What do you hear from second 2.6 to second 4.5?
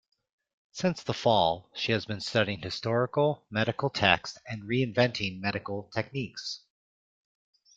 historical medical texts